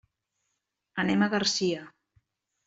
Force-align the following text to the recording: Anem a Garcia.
Anem 1.03 1.21
a 1.21 1.29
Garcia. 1.35 1.85